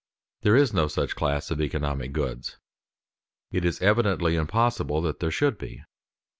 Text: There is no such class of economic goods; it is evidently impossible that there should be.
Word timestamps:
There 0.41 0.55
is 0.55 0.73
no 0.73 0.87
such 0.87 1.15
class 1.15 1.51
of 1.51 1.61
economic 1.61 2.11
goods; 2.11 2.57
it 3.51 3.63
is 3.63 3.79
evidently 3.83 4.35
impossible 4.35 4.99
that 5.03 5.19
there 5.19 5.29
should 5.29 5.59
be. 5.59 5.83